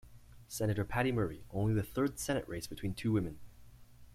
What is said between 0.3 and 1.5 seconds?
Senator Patty Murray,